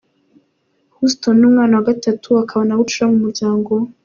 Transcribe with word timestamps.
Houston 0.95 1.35
ni 1.39 1.45
umwana 1.49 1.73
wa 1.77 1.87
gatatu 1.89 2.27
akaba 2.43 2.63
na 2.65 2.77
bucura 2.79 3.05
mu 3.11 3.17
muryango 3.25 3.69
we. 3.79 3.87